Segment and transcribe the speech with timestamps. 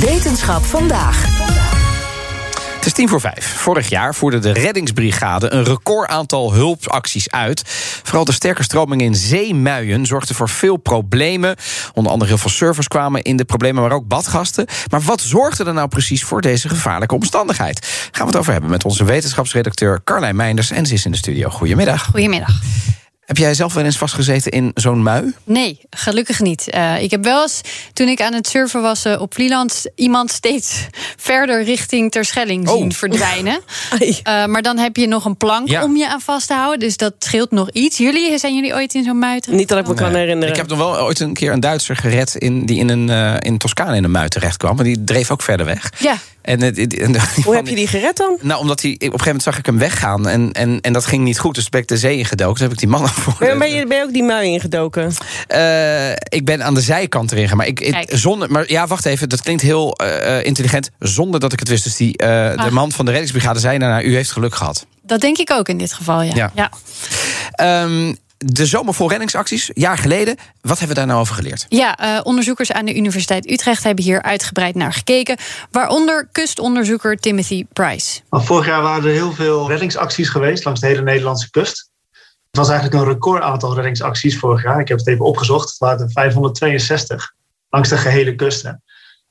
[0.00, 1.24] Wetenschap vandaag.
[2.74, 3.56] Het is tien voor vijf.
[3.56, 7.62] Vorig jaar voerde de reddingsbrigade een record aantal hulpacties uit.
[8.02, 11.56] Vooral de sterke stroming in zeemuien zorgde voor veel problemen.
[11.94, 14.66] Onder andere heel veel servers kwamen in de problemen, maar ook badgasten.
[14.90, 18.08] Maar wat zorgde er nou precies voor deze gevaarlijke omstandigheid?
[18.10, 20.70] Gaan we het over hebben met onze wetenschapsredacteur Carlijn Meinders.
[20.70, 21.48] En ze is in de studio.
[21.48, 22.04] Goedemiddag.
[22.04, 22.60] Goedemiddag.
[23.30, 25.34] Heb jij zelf wel eens vastgezeten in zo'n mui?
[25.44, 26.66] Nee, gelukkig niet.
[26.74, 27.60] Uh, ik heb wel eens,
[27.92, 29.84] toen ik aan het surfen was uh, op Vlieland...
[29.94, 32.76] iemand steeds verder richting Terschelling Oh.
[32.76, 33.60] zien verdwijnen.
[34.00, 35.84] Uh, maar dan heb je nog een plank Ja.
[35.84, 36.78] om je aan vast te houden.
[36.78, 37.98] Dus dat scheelt nog iets.
[37.98, 39.58] Jullie, zijn jullie ooit in zo'n mui terecht?
[39.58, 40.48] Niet dat ik me kan herinneren.
[40.48, 42.34] Ik heb nog wel ooit een keer een Duitser gered...
[42.34, 44.76] In, die in, een, eh, in Toscane in een mui terecht kwam.
[44.76, 45.92] Maar die dreef ook verder weg.
[45.98, 46.16] Ja.
[46.42, 46.60] En,
[47.44, 48.38] Hoe heb je die gered dan?
[48.40, 50.28] Nou, omdat hij op een gegeven moment zag ik hem weggaan.
[50.28, 51.54] En, en, en dat ging niet goed.
[51.54, 52.54] Dus ben ik de zee ingedoken.
[52.54, 53.34] Toen heb ik die man voor.
[53.38, 55.12] Ben, ben je, ben je ook die mui ingedoken?
[55.46, 57.56] Eh, ik ben aan de zijkant erin gegaan.
[57.58, 59.28] Maar, ik, zonder, maar ja, wacht even.
[59.28, 60.90] Dat klinkt heel eh, intelligent.
[60.98, 61.84] Zonder dat ik het wist.
[61.84, 62.70] Dus die, eh, de Ah.
[62.70, 64.02] man van de reddingsbrigade zei daarna...
[64.02, 64.86] u heeft geluk gehad.
[65.02, 66.34] Dat denk ik ook in dit geval, ja.
[66.34, 66.50] Ja.
[66.54, 66.70] ja.
[67.52, 70.36] Ehm, de zomervol reddingsacties, jaar geleden.
[70.60, 71.66] Wat hebben we daar nou over geleerd?
[71.68, 75.36] Ja, eh, onderzoekers aan de Universiteit Utrecht hebben hier uitgebreid naar gekeken.
[75.70, 78.20] Waaronder kustonderzoeker Timothy Price.
[78.30, 81.89] Vorig jaar waren er heel veel reddingsacties geweest langs de hele Nederlandse kust.
[82.50, 84.80] Het was eigenlijk een record aantal reddingsacties vorig jaar.
[84.80, 85.68] Ik heb het even opgezocht.
[85.68, 87.34] Het waren er 562
[87.68, 88.62] langs de gehele kust.
[88.62, 88.70] hè.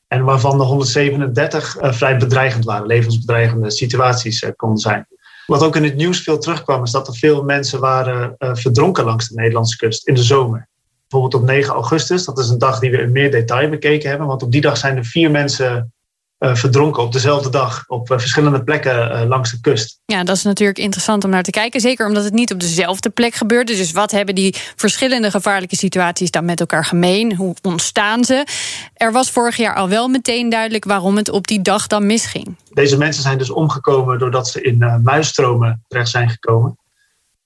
[0.07, 5.07] En waarvan de 137 eh, vrij bedreigend waren, levensbedreigende situaties eh, konden zijn.
[5.45, 9.03] Wat ook in het nieuws veel terugkwam, is dat er veel mensen waren eh, verdronken
[9.03, 10.67] langs de Nederlandse kust in de zomer.
[11.07, 14.27] Bijvoorbeeld op 9 augustus, dat is een dag die we in meer detail bekeken hebben.
[14.27, 15.93] Want op die dag zijn er vier mensen
[16.39, 19.99] eh, verdronken op dezelfde dag op eh, verschillende plekken eh, langs de kust.
[20.05, 21.81] Ja, dat is natuurlijk interessant om naar te kijken.
[21.81, 23.75] Zeker omdat het niet op dezelfde plek gebeurde.
[23.75, 27.35] Dus wat hebben die verschillende gevaarlijke situaties dan met elkaar gemeen?
[27.35, 28.45] Hoe ontstaan ze?
[28.93, 32.55] Er was vorig jaar al wel meteen duidelijk waarom het op die dag dan misging.
[32.73, 36.77] Deze mensen zijn dus omgekomen doordat ze in muisstromen terecht zijn gekomen.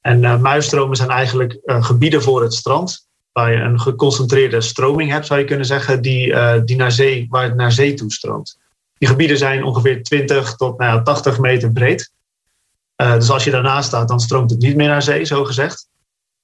[0.02, 3.08] En muisstromen zijn eigenlijk gebieden voor het strand.
[3.32, 7.44] Waar je een geconcentreerde stroming hebt, zou je kunnen zeggen, die, die naar zee, waar
[7.44, 8.62] het naar zee toe stroomt.
[9.04, 12.12] Die gebieden zijn ongeveer 20 tot nou ja, 80 meter breed.
[12.96, 15.88] Eh, dus als je daarnaast staat, dan stroomt het niet meer naar zee, zo gezegd.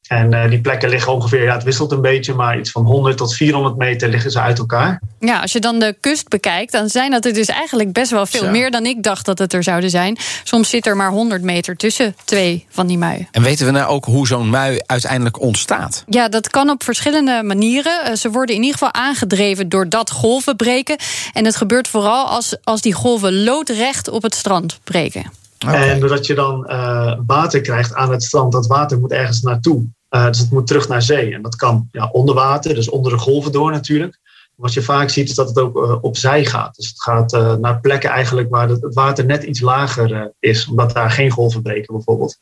[0.09, 3.17] En eh, die plekken liggen ongeveer, ja, het wisselt een beetje, maar iets van 100
[3.17, 5.01] tot 400 meter liggen ze uit elkaar.
[5.19, 8.25] Ja, als je dan de kust bekijkt, dan zijn dat er dus eigenlijk best wel
[8.25, 10.17] veel meer dan ik dacht dat het er zouden zijn.
[10.43, 13.27] Soms zit er maar 100 meter tussen twee van die muien.
[13.31, 16.03] En weten we nou ook hoe zo'n mui uiteindelijk ontstaat?
[16.07, 18.03] Ja, dat kan op verschillende manieren.
[18.05, 20.97] Eh, Ze worden in ieder geval aangedreven doordat golven breken.
[21.33, 25.31] En het gebeurt vooral als, als die golven loodrecht op het strand breken.
[25.57, 29.85] En doordat je dan eh, water krijgt aan het strand, dat water moet ergens naartoe.
[30.09, 31.33] Eh, dus het moet terug naar zee.
[31.33, 34.19] En dat kan ja, onder water, dus onder de golven door natuurlijk.
[34.55, 36.75] Wat je vaak ziet is dat het ook eh, opzij gaat.
[36.75, 40.67] Dus het gaat eh, naar plekken eigenlijk waar het, water net iets lager is.
[40.67, 42.39] Omdat daar geen golven breken bijvoorbeeld.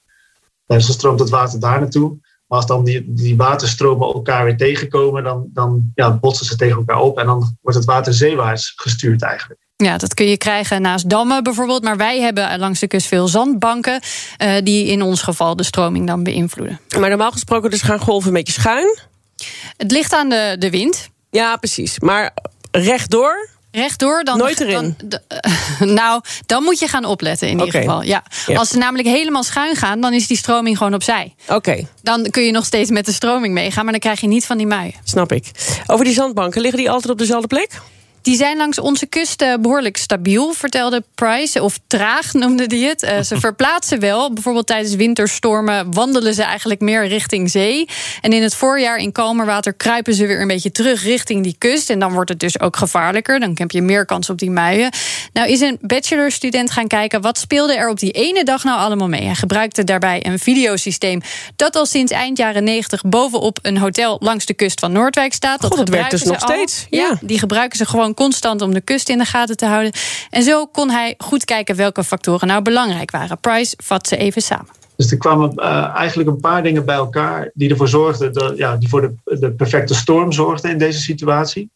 [0.66, 2.18] Dus dan stroomt het water daar naartoe.
[2.48, 6.78] Maar als dan die, die waterstromen elkaar weer tegenkomen, dan, dan ja, botsen ze tegen
[6.78, 7.18] elkaar op.
[7.18, 9.67] En dan wordt het water zeewaarts gestuurd eigenlijk.
[9.84, 11.84] Ja, dat kun je krijgen naast dammen bijvoorbeeld.
[11.84, 14.00] Maar wij hebben langs de kust veel zandbanken...
[14.38, 16.80] eh, die in ons geval de stroming dan beïnvloeden.
[17.00, 18.98] Maar normaal gesproken dus gaan golven een beetje schuin.
[19.78, 21.10] Het ligt aan de, de wind.
[21.32, 22.00] Ja, precies.
[22.00, 22.34] Maar
[22.72, 23.50] rechtdoor?
[23.72, 24.38] Rechtdoor, dan.
[24.38, 24.96] Nooit erin?
[25.06, 25.20] dan-
[25.96, 28.02] nou, dan moet je gaan opletten in ieder geval.
[28.02, 28.24] Ja.
[28.48, 28.58] Ja.
[28.58, 31.36] Als ze namelijk helemaal schuin gaan, dan is die stroming gewoon opzij.
[31.48, 34.46] Oké, Dan kun je nog steeds met de stroming meegaan, maar dan krijg je niet
[34.46, 34.94] van die muien.
[35.04, 35.52] snap ik.
[35.88, 37.70] Over die zandbanken, liggen die altijd op dezelfde plek?
[38.28, 41.64] Die zijn langs onze kust eh, behoorlijk stabiel, vertelde Price.
[41.64, 43.04] Of traag noemde hij het.
[43.04, 44.34] Eh, ze verplaatsen wel.
[44.34, 47.90] Bijvoorbeeld tijdens winterstormen wandelen ze eigenlijk meer richting zee.
[48.22, 51.56] En in het voorjaar in kalmer water kruipen ze weer een beetje terug richting die
[51.58, 51.90] kust.
[51.90, 53.40] En dan wordt het dus ook gevaarlijker.
[53.40, 54.92] Dan heb je meer kans op die muien.
[55.34, 59.10] Nou is een bachelorstudent gaan kijken wat speelde er op die ene dag nou allemaal
[59.10, 59.24] mee.
[59.26, 61.22] Hij gebruikte daarbij een videosysteem
[61.56, 65.66] dat al sinds eind jaren 90 bovenop een hotel langs de kust van Noordwijk staat.
[65.66, 66.48] God, dat werkt dus nog al.
[66.50, 66.86] steeds.
[66.90, 67.18] Ja, Ja.
[67.22, 69.92] die gebruiken ze gewoon constant om de kust in de gaten te houden.
[70.30, 73.40] En zo kon hij goed kijken welke factoren nou belangrijk waren.
[73.40, 74.68] Price vat ze even samen.
[74.96, 78.76] Dus er kwamen eh, eigenlijk een paar dingen bij elkaar die ervoor zorgden, dat, ja,
[78.76, 81.70] die voor de, de perfecte storm zorgden in deze situatie.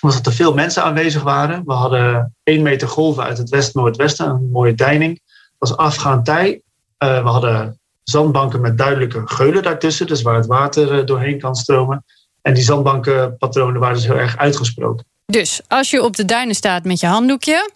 [0.00, 1.62] Omdat er veel mensen aanwezig waren.
[1.66, 5.20] We hadden 1 meter golven uit het west-noordwesten, een mooie deining.
[5.58, 6.62] Dat was afgaand tij.
[6.98, 11.54] Uh, we hadden zandbanken met duidelijke geulen daartussen, dus waar het water uh, doorheen kan
[11.54, 12.04] stromen.
[12.42, 15.06] En die zandbankenpatronen waren dus heel erg uitgesproken.
[15.32, 17.70] Dus als je op de duinen staat met je handdoekje,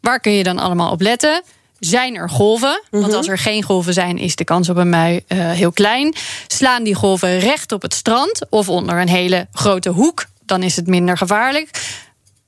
[0.00, 1.42] waar kun je dan allemaal op letten?
[1.78, 2.82] Zijn er golven?
[2.90, 3.14] Want Mhm.
[3.16, 6.14] als er geen golven zijn, is de kans op een mui uh, heel klein.
[6.46, 10.76] Slaan die golven recht op het strand of onder een hele grote hoek, dan is
[10.76, 11.68] het minder gevaarlijk.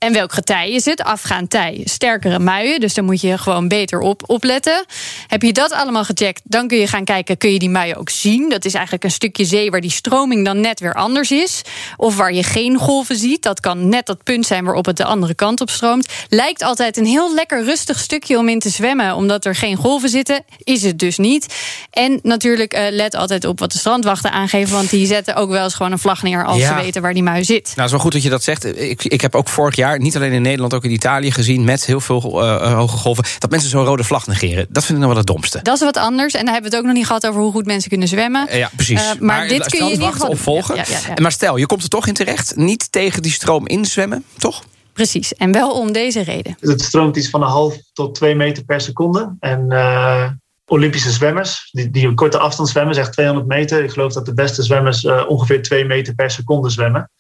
[0.03, 1.03] En welk getij is het?
[1.03, 1.81] Afgaand tij.
[1.85, 4.85] Sterkere muien, dus daar moet je gewoon beter op opletten.
[5.27, 7.37] Heb je dat allemaal gecheckt, dan kun je gaan kijken...
[7.37, 8.49] kun je die muien ook zien?
[8.49, 11.63] Dat is eigenlijk een stukje zee waar die stroming dan net weer anders is.
[11.97, 13.43] Of waar je geen golven ziet.
[13.43, 16.09] Dat kan net dat punt zijn waarop het de andere kant op stroomt.
[16.29, 19.15] Lijkt altijd een heel lekker rustig stukje om in te zwemmen...
[19.15, 20.45] omdat er geen golven zitten.
[20.59, 21.55] Is het dus niet.
[21.91, 24.75] En natuurlijk uh, let altijd op wat de strandwachten aangeven...
[24.75, 26.45] want die zetten ook wel eens gewoon een vlag neer...
[26.45, 26.69] als Ja.
[26.69, 27.63] ze weten waar die mui zit.
[27.65, 28.79] Nou, het is wel goed dat je dat zegt.
[28.79, 31.87] Ik, ik heb ook vorig jaar, niet alleen in Nederland, ook in Italië gezien met
[31.87, 34.67] heel veel uh, hoge golven, dat mensen zo'n rode vlag negeren.
[34.69, 35.61] Dat vind ik nou wel het domste.
[35.63, 36.35] Dat is wat anders.
[36.35, 38.47] En dan hebben we het ook nog niet gehad over hoe goed mensen kunnen zwemmen.
[38.49, 39.01] Uh, ja, precies.
[39.01, 40.75] Uh, maar, maar, dit kun je geval opvolgen.
[40.75, 43.67] Ja, ja, ja, maar stel, je komt er toch in terecht, niet tegen die stroom
[43.67, 44.65] inzwemmen, toch?
[44.93, 46.57] Precies, en wel om deze reden.
[46.61, 49.37] Het stroomt iets van een half tot twee meter per seconde.
[49.41, 50.31] En uh,
[50.67, 53.85] Olympische zwemmers, die, die een korte afstand zwemmen, zeg 200 meter.
[53.85, 57.11] Ik geloof dat de beste zwemmers uh, ongeveer twee meter per seconde zwemmen.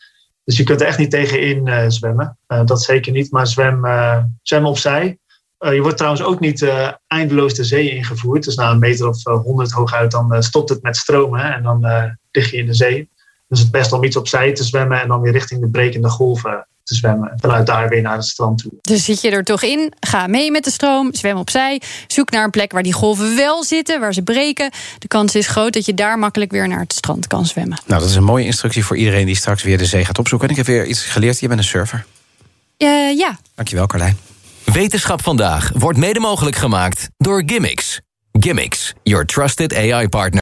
[0.45, 2.39] Dus je kunt er echt niet tegenin uh, zwemmen.
[2.49, 5.19] Uh, dat zeker niet, maar zwem, uh, zwem opzij.
[5.59, 6.73] je wordt trouwens ook niet
[7.07, 8.45] eindeloos de zee ingevoerd.
[8.45, 11.55] Dus na een meter of honderd hooguit, dan stopt het met stromen.
[11.55, 11.87] En dan
[12.31, 13.09] lig je in de zee.
[13.49, 16.67] Dus het best om iets opzij te zwemmen en dan weer richting de brekende golven
[16.83, 17.31] te zwemmen.
[17.31, 18.73] En vanuit daar weer naar het strand toe.
[18.81, 21.81] Dus zit je er toch in, ga mee met de stroom, zwem opzij.
[22.07, 24.71] Zoek naar een plek waar die golven wel zitten, waar ze breken.
[24.99, 27.79] De kans is groot dat je daar makkelijk weer naar het strand kan zwemmen.
[27.87, 30.49] Nou, dat is een mooie instructie voor iedereen die straks weer de zee gaat opzoeken.
[30.49, 31.41] En ik heb weer iets geleerd.
[31.41, 32.05] Je bent een surfer.
[32.79, 33.39] Uh, ja.
[33.55, 34.19] Dankjewel, Carlijn.
[34.65, 38.01] Wetenschap vandaag wordt mede mogelijk gemaakt door Gimmicks.
[38.33, 40.42] Gimmicks, your trusted AI partner.